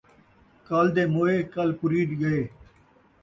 کل 0.67 0.85
دے 0.95 1.03
موئے 1.13 1.37
کل 1.53 1.69
پُریج 1.79 2.09
ڳئے 2.21 2.41